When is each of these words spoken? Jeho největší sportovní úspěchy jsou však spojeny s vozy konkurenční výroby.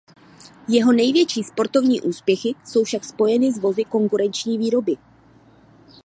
Jeho 0.67 0.91
největší 0.93 1.43
sportovní 1.43 2.01
úspěchy 2.01 2.55
jsou 2.65 2.83
však 2.83 3.05
spojeny 3.05 3.51
s 3.51 3.57
vozy 3.59 3.83
konkurenční 3.83 4.57
výroby. 4.57 4.97